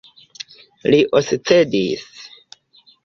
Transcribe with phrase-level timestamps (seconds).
[0.95, 2.09] Li oscedis.